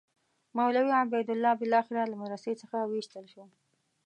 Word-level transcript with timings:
مولوي 0.57 0.91
عبیدالله 1.01 1.51
بالاخره 1.61 2.01
له 2.11 2.15
مدرسې 2.21 2.51
څخه 2.61 2.77
وایستل 2.83 3.25
شو. 3.33 3.43